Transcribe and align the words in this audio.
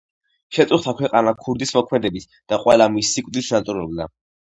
შეწუხდა 0.57 0.93
ქვეყანა 1.01 1.33
ქურდის 1.47 1.73
მოქმედებით 1.75 2.39
და 2.53 2.59
ყველა 2.63 2.87
მის 2.95 3.13
სიკვდილს 3.19 3.51
ნატრულობდა. 3.57 4.09